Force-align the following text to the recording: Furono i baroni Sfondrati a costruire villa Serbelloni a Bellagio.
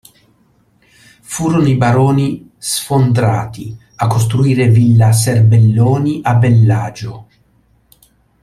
Furono 1.21 1.67
i 1.67 1.75
baroni 1.75 2.49
Sfondrati 2.57 3.77
a 3.97 4.07
costruire 4.07 4.67
villa 4.67 5.11
Serbelloni 5.11 6.21
a 6.23 6.33
Bellagio. 6.37 7.27